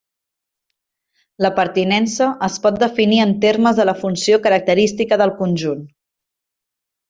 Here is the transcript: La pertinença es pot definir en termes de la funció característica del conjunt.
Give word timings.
La 1.45 1.51
pertinença 1.59 2.29
es 2.49 2.57
pot 2.65 2.81
definir 2.85 3.21
en 3.27 3.35
termes 3.45 3.77
de 3.83 3.87
la 3.91 3.97
funció 4.03 4.41
característica 4.49 5.21
del 5.25 5.37
conjunt. 5.45 5.89